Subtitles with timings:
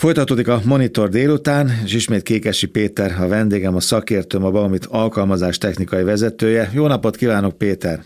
[0.00, 5.58] Folytatódik a Monitor délután, és ismét Kékesi Péter, a vendégem, a szakértőm, a Baumit alkalmazás
[5.58, 6.70] technikai vezetője.
[6.72, 8.02] Jó napot kívánok, Péter!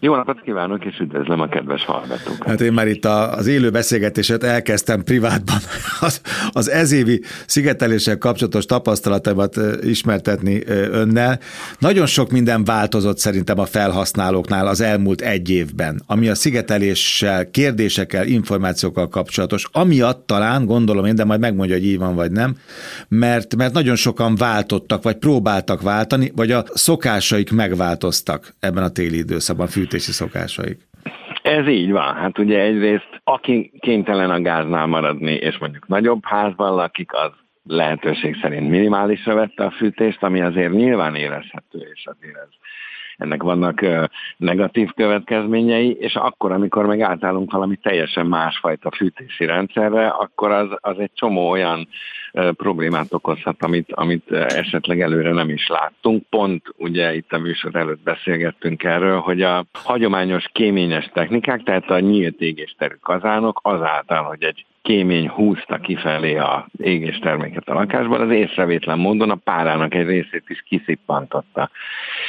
[0.00, 2.46] Jó napot kívánok, és üdvözlöm a kedves hallgatókat.
[2.46, 5.56] Hát én már itt a, az élő beszélgetéset elkezdtem privátban
[6.00, 6.20] az,
[6.52, 11.38] az ezévi szigeteléssel kapcsolatos tapasztalatomat ismertetni önnel.
[11.78, 18.26] Nagyon sok minden változott szerintem a felhasználóknál az elmúlt egy évben, ami a szigeteléssel, kérdésekkel,
[18.26, 19.68] információkkal kapcsolatos.
[19.72, 22.56] Amiatt talán, gondolom én, de majd megmondja, hogy így van vagy nem,
[23.08, 29.16] mert, mert nagyon sokan váltottak, vagy próbáltak váltani, vagy a szokásaik megváltoztak ebben a téli
[29.16, 30.86] időszakban, fűtési szokásaik.
[31.42, 32.14] Ez így van.
[32.14, 37.30] Hát ugye egyrészt, aki kénytelen a gáznál maradni, és mondjuk nagyobb házban lakik, az
[37.64, 42.48] lehetőség szerint minimálisra vette a fűtést, ami azért nyilván érezhető, és azért ez
[43.18, 43.84] ennek vannak
[44.36, 50.98] negatív következményei, és akkor, amikor meg átállunk valami teljesen másfajta fűtési rendszerre, akkor az, az
[50.98, 51.88] egy csomó olyan
[52.52, 56.24] problémát okozhat, amit, amit esetleg előre nem is láttunk.
[56.30, 62.00] Pont ugye itt a műsor előtt beszélgettünk erről, hogy a hagyományos kéményes technikák, tehát a
[62.00, 68.30] nyílt égésterű kazánok azáltal, hogy egy kémény húzta kifelé a égés terméket a lakásban, az
[68.30, 71.70] észrevétlen módon a párának egy részét is kiszippantotta.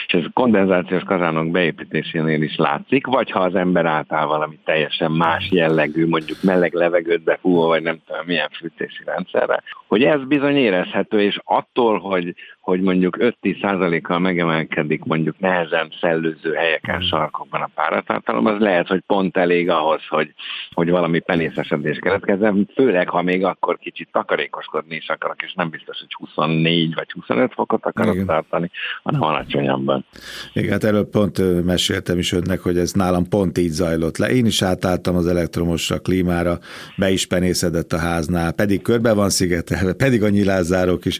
[0.07, 5.51] És ez kondenzációs kazánok beépítésénél is látszik, vagy ha az ember átáll valami teljesen más
[5.51, 11.21] jellegű, mondjuk meleg levegőt befúvó, vagy nem tudom milyen fűtési rendszerre, hogy ez bizony érezhető,
[11.21, 12.35] és attól, hogy,
[12.69, 17.07] hogy mondjuk 5-10 százalékkal megemelkedik mondjuk nehezen szellőző helyeken, hmm.
[17.07, 20.33] sarkokban a páratartalom, az lehet, hogy pont elég ahhoz, hogy,
[20.71, 25.99] hogy valami penészesedés keletkezzen, főleg ha még akkor kicsit takarékoskodni is akarok, és nem biztos,
[25.99, 28.25] hogy 24 vagy 25 fokot akarok Igen.
[28.25, 28.71] tartani,
[29.03, 30.05] hanem alacsonyabban.
[30.53, 34.29] Igen, hát erről pont meséltem is önnek, hogy ez nálam pont így zajlott le.
[34.29, 36.57] Én is átálltam az elektromosra, klímára,
[36.97, 41.19] be is penészedett a háznál, pedig körbe van szigetelve, pedig a nyilázzárok is.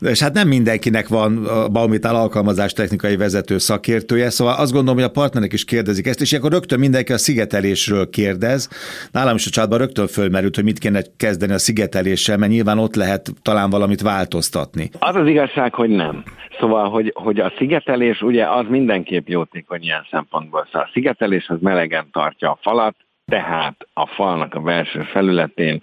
[0.00, 4.94] És hát nem mindenki mindenkinek van a Baumitál alkalmazás technikai vezető szakértője, szóval azt gondolom,
[4.94, 8.68] hogy a partnerek is kérdezik ezt, és akkor rögtön mindenki a szigetelésről kérdez.
[9.12, 12.94] Nálam is a csatban rögtön fölmerült, hogy mit kéne kezdeni a szigeteléssel, mert nyilván ott
[12.94, 14.90] lehet talán valamit változtatni.
[14.98, 16.22] Az az igazság, hogy nem.
[16.58, 20.64] Szóval, hogy, hogy a szigetelés ugye az mindenképp jótékony ilyen szempontból.
[20.66, 22.94] Szóval a szigetelés az melegen tartja a falat,
[23.26, 25.80] tehát a falnak a belső felületén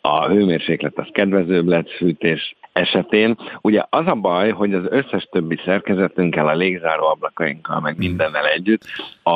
[0.00, 3.36] a hőmérséklet az kedvezőbb lesz fűtés, esetén.
[3.60, 8.06] Ugye az a baj, hogy az összes többi szerkezetünkkel, a légzáró ablakainkkal, meg hmm.
[8.06, 8.82] mindennel együtt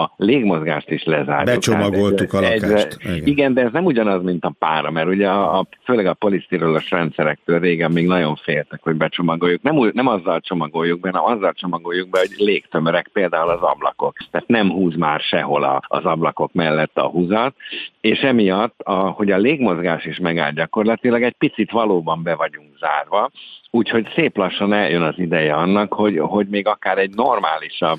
[0.01, 1.55] a légmozgást is lezárjuk.
[1.55, 2.63] Becsomagoltuk a lakást.
[2.63, 3.27] Egyre, igen.
[3.27, 6.91] igen, de ez nem ugyanaz, mint a pára, mert ugye a, a főleg a polisztirolos
[6.91, 9.63] rendszerektől régen még nagyon féltek, hogy becsomagoljuk.
[9.63, 14.17] Nem, nem azzal csomagoljuk be, hanem azzal csomagoljuk be, hogy légtömörek, például az ablakok.
[14.31, 17.55] Tehát nem húz már sehol a, az ablakok mellett a húzat,
[18.01, 23.31] és emiatt, a, hogy a légmozgás is megáll gyakorlatilag, egy picit valóban be vagyunk zárva,
[23.75, 27.99] úgyhogy szép lassan eljön az ideje annak, hogy, hogy még akár egy normálisabb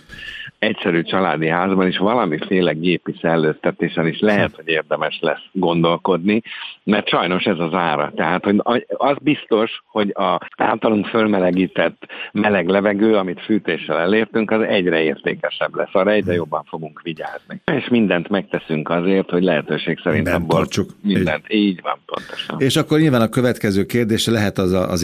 [0.59, 6.41] egyszerű családi házban is valamiféle gépi szellőztetésen is lehet, hogy érdemes lesz gondolkodni,
[6.83, 8.11] mert sajnos ez az ára.
[8.15, 15.01] Tehát hogy az biztos, hogy a általunk fölmelegített meleg levegő, amit fűtéssel elértünk, az egyre
[15.01, 17.61] értékesebb lesz, arra egyre jobban fogunk vigyázni.
[17.65, 20.89] És mindent megteszünk azért, hogy lehetőség szerint mindent abból tartsuk.
[21.01, 21.45] mindent.
[21.47, 22.59] Így van, pontosan.
[22.59, 25.03] És akkor nyilván a következő kérdés lehet az a, az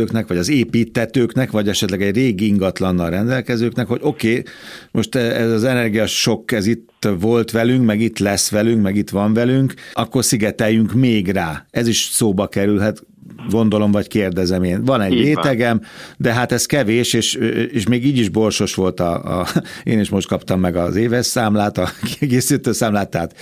[0.00, 4.42] érdeklődőknek, vagy az építetőknek, vagy esetleg egy régi ingatlannal rendelkezőknek, hogy oké, okay,
[4.90, 9.10] most ez az energia sok, ez itt volt velünk, meg itt lesz velünk, meg itt
[9.10, 11.66] van velünk, akkor szigeteljünk még rá.
[11.70, 13.02] Ez is szóba kerülhet,
[13.50, 14.84] gondolom, vagy kérdezem én.
[14.84, 15.80] Van egy rétegem,
[16.16, 17.34] de hát ez kevés, és,
[17.72, 19.46] és még így is borsos volt a, a,
[19.84, 21.86] én is most kaptam meg az éves számlát, a
[22.18, 23.34] kiegészítő számlát, tehát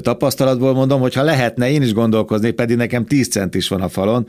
[0.00, 3.88] tapasztalatból mondom, hogy ha lehetne én is gondolkozni, pedig nekem 10 cent is van a
[3.88, 4.24] falon,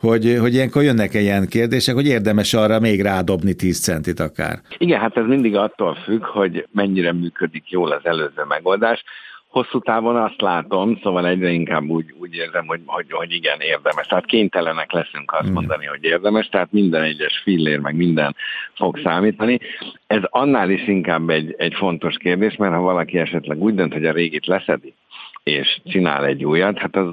[0.00, 4.60] hogy, hogy ilyenkor jönnek -e ilyen kérdések, hogy érdemes arra még rádobni 10 centit akár.
[4.78, 9.04] Igen, hát ez mindig attól függ, hogy mennyire működik jól az előző megoldás
[9.52, 14.06] hosszú távon azt látom, szóval egyre inkább úgy, úgy érzem, hogy, hogy, hogy igen, érdemes.
[14.06, 18.36] Tehát kénytelenek leszünk azt mondani, hogy érdemes, tehát minden egyes fillér, meg minden
[18.74, 19.58] fog számítani.
[20.06, 24.06] Ez annál is inkább egy, egy fontos kérdés, mert ha valaki esetleg úgy dönt, hogy
[24.06, 24.94] a régit leszedi,
[25.42, 27.08] és csinál egy újat, hát az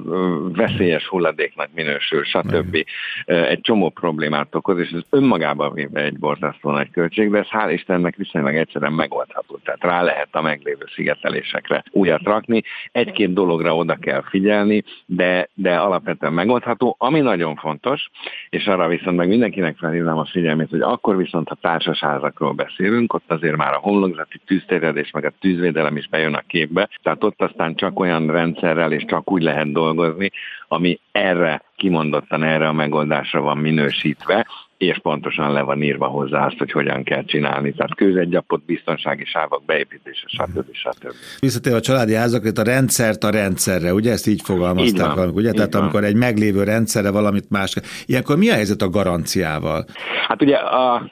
[0.52, 2.84] veszélyes hulladéknak minősül, stb.
[3.24, 7.72] Egy csomó problémát okoz, és ez önmagában véve egy borzasztó nagy költség, de ez hál'
[7.72, 9.58] Istennek viszonylag egyszerűen megoldható.
[9.64, 12.62] Tehát rá lehet a meglévő szigetelésekre újat rakni.
[12.92, 16.96] Egy-két dologra oda kell figyelni, de, de alapvetően megoldható.
[16.98, 18.10] Ami nagyon fontos,
[18.48, 23.30] és arra viszont meg mindenkinek felhívnám a figyelmét, hogy akkor viszont, ha társasházakról beszélünk, ott
[23.32, 27.74] azért már a homlokzati tűzterjedés, meg a tűzvédelem is bejön a képbe, tehát ott aztán
[27.74, 30.30] csak olyan olyan rendszerrel és csak úgy lehet dolgozni,
[30.68, 34.46] ami erre kimondottan erre a megoldásra van minősítve,
[34.78, 37.72] és pontosan le van írva hozzá azt, hogy hogyan kell csinálni.
[37.72, 40.64] Tehát kőzetgyapot, biztonsági sávok beépítése, stb.
[40.72, 41.12] stb.
[41.40, 45.48] Visszatérve a családi házak, a rendszert a rendszerre, ugye ezt így fogalmazták, így van, ugye?
[45.48, 45.82] Így Tehát van.
[45.82, 47.74] amikor egy meglévő rendszerre valamit más.
[48.06, 49.84] Ilyenkor mi a helyzet a garanciával?
[50.28, 51.10] Hát ugye a,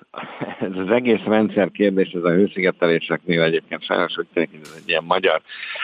[0.60, 4.88] ez az egész rendszer kérdés, ez a hőszigeteléseknél egyébként sajnos úgy tűnik, hogy ez egy
[4.88, 5.40] ilyen magyar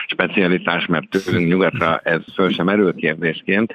[0.07, 3.73] specialitás, mert tőlünk nyugatra ez föl sem erő kérdésként,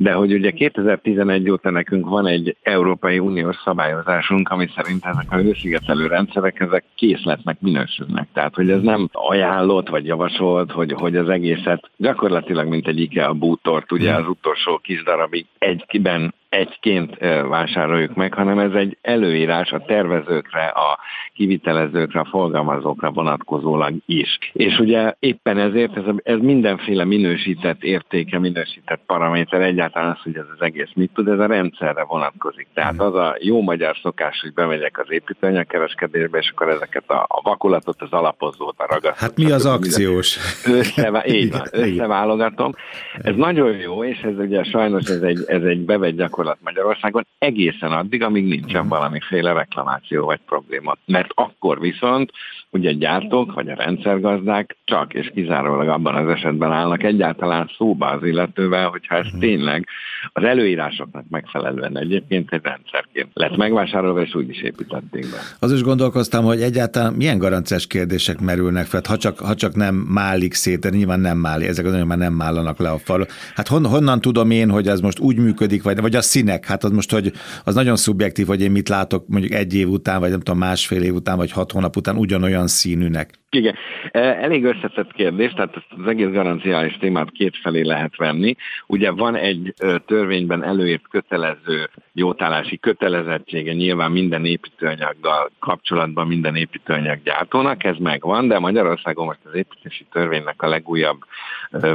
[0.00, 5.36] de hogy ugye 2011 óta nekünk van egy Európai Uniós szabályozásunk, ami szerint ezek a
[5.36, 8.28] hőszigetelő rendszerek, ezek készletnek minősülnek.
[8.32, 13.32] Tehát, hogy ez nem ajánlott vagy javasolt, hogy, hogy az egészet gyakorlatilag, mint egy IKEA
[13.32, 17.18] bútort, ugye az utolsó kis darabig egyben egyként
[17.48, 20.98] vásároljuk meg, hanem ez egy előírás a tervezőkre, a
[21.34, 24.38] kivitelezőkre, a forgalmazókra vonatkozólag is.
[24.52, 30.46] És ugye éppen ezért ez, ez mindenféle minősített értéke, minősített paraméter, egyáltalán az, hogy ez
[30.54, 32.66] az egész mit tud, ez a rendszerre vonatkozik.
[32.74, 37.40] Tehát az a jó magyar szokás, hogy bemegyek az építőanyagkereskedésbe, és akkor ezeket a, a
[37.42, 39.18] vakulatot, az alapozót, a ragasztót.
[39.18, 40.38] Hát mi az akciós?
[40.64, 42.74] Összevá- így van, összeválogatom.
[43.22, 47.92] Ez nagyon jó, és ez ugye sajnos ez egy, ez egy bevett gyakorlat Magyarországon egészen
[47.92, 48.88] addig, amíg nincsen mhm.
[48.88, 50.96] valamiféle reklamáció vagy probléma.
[51.06, 52.32] Mert akkor viszont
[52.70, 58.24] ugye gyártók vagy a rendszergazdák csak és kizárólag abban az esetben állnak egyáltalán szóba az
[58.24, 59.38] illetővel, hogyha ez mhm.
[59.38, 59.88] tényleg
[60.32, 65.36] az előírásoknak megfelelően egyébként egy rendszerként lett megvásárolva, és úgy is építették be.
[65.58, 69.94] Az is gondolkoztam, hogy egyáltalán milyen garanciás kérdések merülnek fel, ha csak, ha csak nem
[69.94, 73.26] málik szét, de nyilván nem máli, ezek az már nem mállanak le a fal.
[73.54, 76.84] Hát hon, honnan tudom én, hogy ez most úgy működik, vagy, vagy a színek, hát
[76.84, 77.32] az most, hogy
[77.64, 81.02] az nagyon szubjektív, hogy én mit látok mondjuk egy év után, vagy nem tudom, másfél
[81.02, 83.38] év után, vagy hat hónap után ugyanolyan színűnek.
[83.50, 83.74] Igen,
[84.10, 88.54] e, elég összetett kérdés, tehát az egész garanciális témát kétfelé lehet venni.
[88.86, 89.74] Ugye van egy
[90.06, 98.58] törvényben előírt kötelező jótállási kötelezettsége nyilván minden építőanyaggal kapcsolatban minden építőanyag gyártónak, ez megvan, de
[98.58, 101.20] Magyarországon most az építési törvénynek a legújabb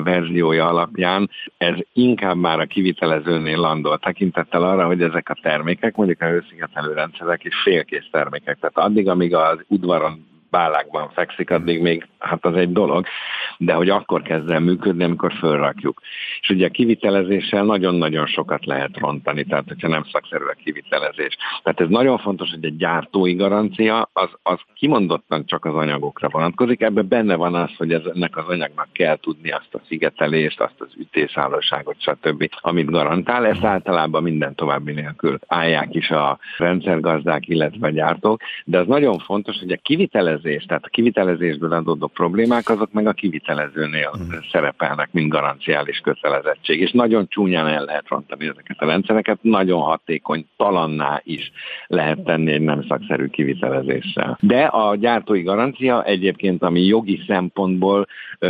[0.03, 6.21] verziója alapján ez inkább már a kivitelezőnél landol, tekintettel arra, hogy ezek a termékek, mondjuk
[6.21, 8.57] a hőszigetelő rendszerek is félkész termékek.
[8.59, 13.05] Tehát addig, amíg az udvaron bálákban fekszik, addig még hát az egy dolog,
[13.57, 16.01] de hogy akkor kezd el működni, amikor fölrakjuk.
[16.41, 21.37] És ugye a kivitelezéssel nagyon-nagyon sokat lehet rontani, tehát hogyha nem szakszerű a kivitelezés.
[21.63, 26.81] Tehát ez nagyon fontos, hogy egy gyártói garancia az, az kimondottan csak az anyagokra vonatkozik.
[26.81, 30.81] Ebben benne van az, hogy ez, ennek az anyagnak kell tudni azt a szigetelést, azt
[30.81, 33.45] az ütészállóságot, stb., amit garantál.
[33.45, 39.19] Ezt általában minden további nélkül állják is a rendszergazdák, illetve a gyártók, de az nagyon
[39.19, 44.45] fontos, hogy a kivitelezés, tehát a kivitelezésből adódó problémák, azok meg a kivitelezőnél uh-huh.
[44.51, 50.45] szerepelnek, mint garanciális kötelezettség, és nagyon csúnyán el lehet rontani ezeket a rendszereket, nagyon hatékony,
[50.57, 51.51] talanná is
[51.87, 54.37] lehet tenni egy nem szakszerű kivitelezéssel.
[54.41, 58.07] De a gyártói garancia egyébként, ami jogi szempontból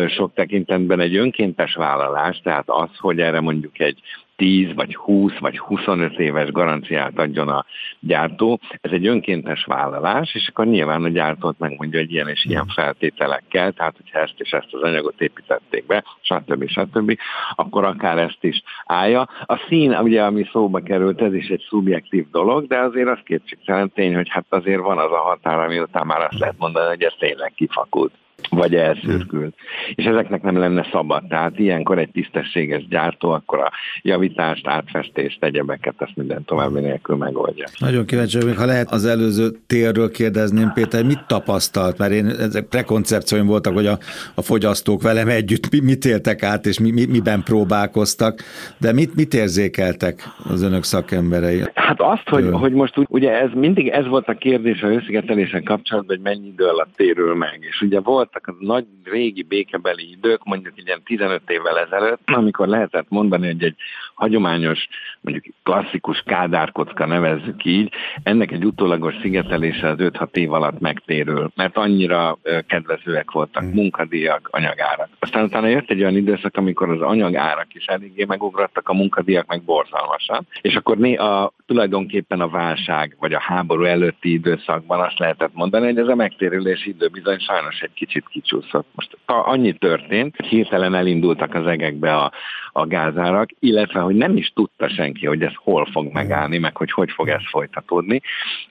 [0.07, 3.99] sok tekintetben egy önkéntes vállalás, tehát az, hogy erre mondjuk egy
[4.35, 7.65] 10 vagy 20 vagy 25 éves garanciát adjon a
[7.99, 12.67] gyártó, ez egy önkéntes vállalás, és akkor nyilván a gyártót megmondja, hogy ilyen és ilyen
[12.67, 16.67] feltételekkel, tehát hogyha ezt és ezt az anyagot építették be, stb.
[16.67, 17.17] stb.,
[17.55, 19.29] akkor akár ezt is állja.
[19.45, 23.91] A szín, ugye, ami szóba került, ez is egy szubjektív dolog, de azért az kétségtelen
[23.91, 27.03] tény, hogy hát azért van az a határ, ami után már azt lehet mondani, hogy
[27.03, 28.13] ez tényleg kifakult
[28.49, 29.55] vagy elszürkült.
[29.95, 31.27] És ezeknek nem lenne szabad.
[31.27, 33.71] Tehát ilyenkor egy tisztességes gyártó akkor a
[34.01, 37.65] javítást, átfestést, egyebeket, ezt minden további nélkül megoldja.
[37.77, 41.97] Nagyon kíváncsi vagyok, ha lehet az előző térről kérdezném, Péter, mit tapasztalt?
[41.97, 43.97] Mert én ezek prekoncepcióim voltak, hogy a,
[44.35, 48.41] a fogyasztók velem együtt mit éltek át, és mi, mi, miben próbálkoztak,
[48.77, 51.63] de mit, mit érzékeltek az önök szakemberei?
[51.73, 56.15] Hát azt, hogy, hogy most ugye ez mindig ez volt a kérdés a hőszigetelésen kapcsolatban,
[56.15, 57.57] hogy mennyi idő alatt térül meg.
[57.69, 62.67] És ugye volt voltak a nagy régi békebeli idők, mondjuk ilyen 15 évvel ezelőtt, amikor
[62.67, 63.75] lehetett mondani, hogy egy
[64.13, 64.87] hagyományos,
[65.21, 67.91] mondjuk klasszikus kádárkocka nevezzük így,
[68.23, 73.73] ennek egy utólagos szigetelése az 5-6 év alatt megtérül, mert annyira kedvezőek voltak hmm.
[73.73, 75.09] munkadíjak, anyagárak.
[75.19, 79.61] Aztán utána jött egy olyan időszak, amikor az anyagárak is eléggé megugrottak, a munkadíjak meg
[79.61, 85.53] borzalmasan, és akkor né a, tulajdonképpen a válság vagy a háború előtti időszakban azt lehetett
[85.53, 88.87] mondani, hogy ez a megtérülési idő bizony sajnos egy kicsit kicsúszott.
[88.95, 92.31] Most annyi történt, hirtelen elindultak az egekbe a,
[92.75, 96.91] a gázárak, illetve hogy nem is tudta senki, hogy ez hol fog megállni, meg hogy
[96.91, 98.21] hogy fog ez folytatódni,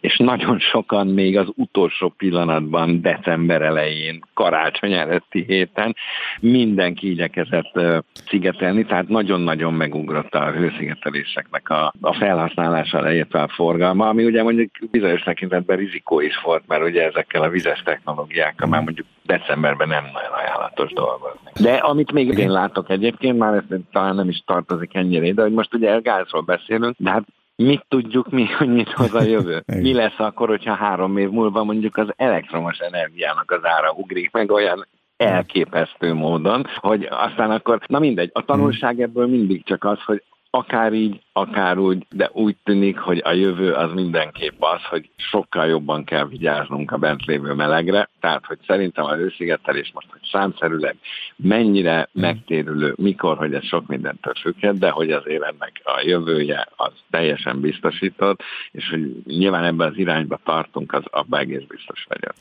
[0.00, 5.96] és nagyon sokan még az utolsó pillanatban, december elején, karácsony előtti héten
[6.40, 7.80] mindenki igyekezett
[8.28, 14.70] szigetelni, tehát nagyon-nagyon megugrott a hőszigeteléseknek a, a felhasználása, illetve a forgalma, ami ugye mondjuk
[14.90, 20.04] bizonyos tekintetben rizikó is volt, mert ugye ezekkel a vizes technológiákkal már mondjuk decemberben nem
[20.12, 21.50] nagyon ajánlatos dolgozni.
[21.60, 25.52] De amit még én látok egyébként, már ez talán nem is tartozik ennyire, de hogy
[25.52, 27.24] most ugye gázról beszélünk, de hát
[27.56, 29.62] mit tudjuk mi, hogy mit hoz a jövő?
[29.66, 34.50] Mi lesz akkor, hogyha három év múlva mondjuk az elektromos energiának az ára ugrik meg
[34.50, 40.22] olyan elképesztő módon, hogy aztán akkor, na mindegy, a tanulság ebből mindig csak az, hogy
[40.50, 45.66] akár így, akár úgy, de úgy tűnik, hogy a jövő az mindenképp az, hogy sokkal
[45.66, 50.96] jobban kell vigyáznunk a bent lévő melegre, tehát hogy szerintem a hőszigetelés most, hogy számszerűleg
[51.36, 52.22] mennyire hmm.
[52.22, 57.60] megtérülő, mikor, hogy ez sok mindentől függhet, de hogy azért ennek a jövője az teljesen
[57.60, 58.40] biztosított,
[58.72, 62.32] és hogy nyilván ebben az irányba tartunk, az abban egész biztos vagyok.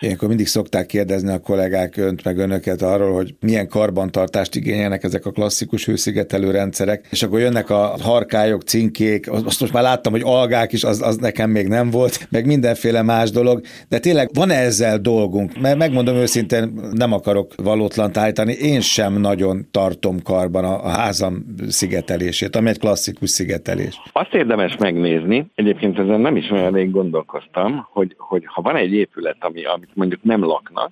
[0.00, 5.26] Ilyenkor mindig szokták kérdezni a kollégák önt meg önöket arról, hogy milyen karbantartást igényelnek ezek
[5.26, 7.94] a klasszikus hőszigetelő rendszerek, és akkor jönnek a
[8.36, 12.26] harkályok, cinkék, azt most már láttam, hogy algák is, az, az nekem még nem volt,
[12.30, 15.60] meg mindenféle más dolog, de tényleg van ezzel dolgunk?
[15.60, 21.44] Mert megmondom őszintén, nem akarok valótlant állítani, én sem nagyon tartom karban a, a házam
[21.68, 24.00] szigetelését, ami egy klasszikus szigetelés.
[24.12, 28.92] Azt érdemes megnézni, egyébként ezen nem is olyan rég gondolkoztam, hogy, hogy ha van egy
[28.92, 30.90] épület, ami, amit mondjuk nem laknak,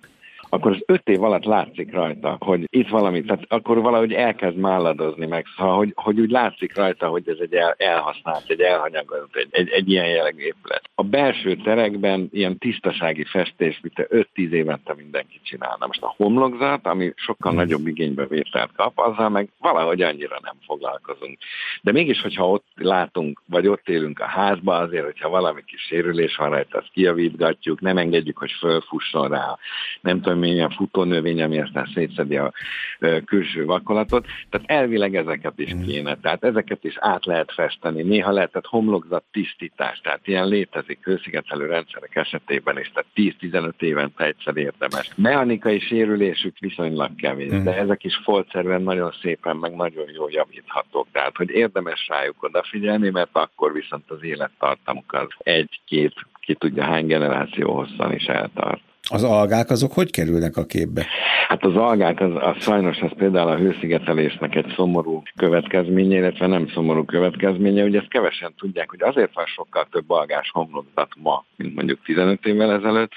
[0.54, 5.26] akkor az öt év alatt látszik rajta, hogy itt valami, tehát akkor valahogy elkezd málladozni
[5.26, 9.48] meg, szóval, hogy, hogy úgy látszik rajta, hogy ez egy el, elhasznált, egy elhanyagolt, egy,
[9.50, 10.90] egy, egy ilyen jellegű épület.
[10.94, 15.86] A belső terekben ilyen tisztasági festés, mint 5-10 évente mindenki csinálna.
[15.86, 17.60] Most a homlokzat, ami sokkal hmm.
[17.60, 21.38] nagyobb igénybe vételt kap, azzal meg valahogy annyira nem foglalkozunk.
[21.82, 26.36] De mégis, hogyha ott látunk, vagy ott élünk a házba, azért, hogyha valami kis sérülés
[26.36, 29.58] van rajta, azt kijavítgatjuk, nem engedjük, hogy fölfusson rá,
[30.00, 32.52] nem tudom, növény, a futónövény, ami aztán szétszedi a
[33.24, 34.26] külső vakolatot.
[34.50, 35.82] Tehát elvileg ezeket is mm.
[35.82, 38.02] kéne, tehát ezeket is át lehet festeni.
[38.02, 44.56] Néha lehetett homlokzat tisztítás, tehát ilyen létezik hőszigetelő rendszerek esetében is, tehát 10-15 évente egyszer
[44.56, 45.10] érdemes.
[45.16, 47.64] Mechanikai sérülésük viszonylag kevés, mm.
[47.64, 51.06] de ezek is foltszerűen nagyon szépen, meg nagyon jól javíthatók.
[51.12, 57.06] Tehát, hogy érdemes rájuk odafigyelni, mert akkor viszont az élettartamuk az egy-két, ki tudja hány
[57.06, 58.82] generáció hosszan is eltart.
[59.10, 61.06] Az algák azok hogy kerülnek a képbe?
[61.48, 66.68] Hát az algák, az, az sajnos az például a hőszigetelésnek egy szomorú következménye, illetve nem
[66.68, 71.74] szomorú következménye, ugye ezt kevesen tudják, hogy azért van sokkal több algás homlokzat ma, mint
[71.74, 73.12] mondjuk 15 évvel ezelőtt,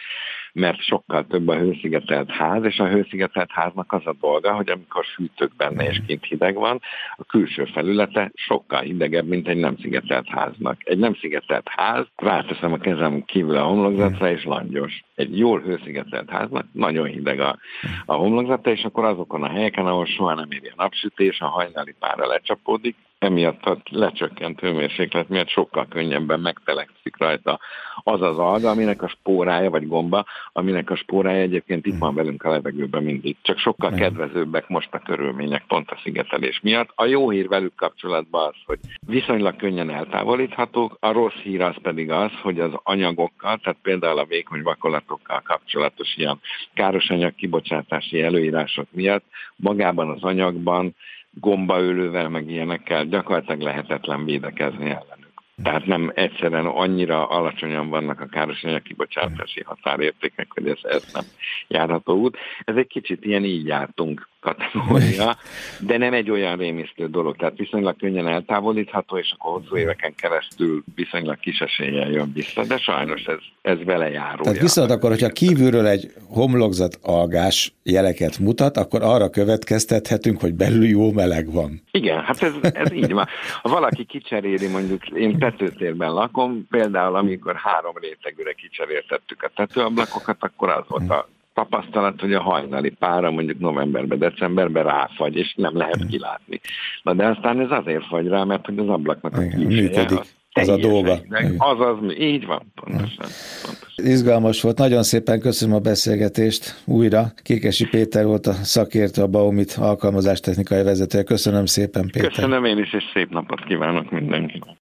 [0.58, 5.06] mert sokkal több a hőszigetelt ház, és a hőszigetelt háznak az a dolga, hogy amikor
[5.16, 6.82] fűtök benne és kint hideg van,
[7.16, 10.78] a külső felülete sokkal hidegebb, mint egy nem szigetelt háznak.
[10.84, 15.04] Egy nem szigetelt ház, ráteszem a kezem kívül a homlokzatra, és langyos.
[15.16, 17.58] Egy jól hőszigetelt háznak nagyon hideg a,
[18.06, 21.96] a homlokzata, és akkor azokon a helyeken, ahol soha nem éri a napsütés, a hajnali
[22.00, 27.59] pára lecsapódik, emiatt a lecsökkent hőmérséklet miatt sokkal könnyebben megtelekszik rajta
[28.03, 32.43] az az alga, aminek a spórája, vagy gomba, aminek a spórája egyébként itt van velünk
[32.43, 33.36] a levegőben mindig.
[33.41, 36.89] Csak sokkal kedvezőbbek most a körülmények pont a szigetelés miatt.
[36.95, 42.12] A jó hír velük kapcsolatban az, hogy viszonylag könnyen eltávolíthatók, a rossz hír az pedig
[42.12, 46.39] az, hogy az anyagokkal, tehát például a vékony vakolatokkal kapcsolatos ilyen
[46.74, 50.95] káros anyag kibocsátási előírások miatt magában az anyagban
[51.39, 55.27] gombaölővel, meg ilyenekkel gyakorlatilag lehetetlen védekezni ellenük.
[55.63, 61.24] Tehát nem egyszerűen annyira alacsonyan vannak a károsanyag kibocsátási határértékek, hogy ez, ez nem
[61.67, 62.38] járható út.
[62.63, 65.38] Ez egy kicsit ilyen így jártunk kategória,
[65.89, 70.84] de nem egy olyan rémisztő dolog, tehát viszonylag könnyen eltávolítható, és akkor hosszú éveken keresztül
[70.96, 74.44] viszonylag kis eséllyel jön vissza, de sajnos ez, ez vele járó.
[74.44, 80.86] Tehát viszont akkor, hogyha kívülről egy homlokzat algás jeleket mutat, akkor arra következtethetünk, hogy belül
[80.86, 81.82] jó meleg van.
[81.92, 83.27] Igen, hát ez, ez így van.
[83.62, 90.70] Ha valaki kicseréli, mondjuk én tetőtérben lakom, például amikor három rétegűre kicseréltettük a tetőablakokat, akkor
[90.70, 91.27] az volt a
[91.58, 96.60] tapasztalat, hogy a hajnali pára mondjuk novemberben, decemberben ráfagy, és nem lehet kilátni.
[97.04, 100.08] Na de aztán ez azért fagy rá, mert hogy az ablaknak a külsője,
[100.54, 101.12] az a dolga.
[101.58, 103.28] Az az, így van, pontosan,
[103.66, 104.06] pontosan.
[104.06, 107.26] Izgalmas volt, nagyon szépen köszönöm a beszélgetést újra.
[107.44, 111.24] Kékesi Péter volt a szakértő, a Baumit alkalmazástechnikai vezetője.
[111.24, 112.30] Köszönöm szépen, Péter.
[112.30, 114.76] Köszönöm én is, és szép napot kívánok mindenkinek.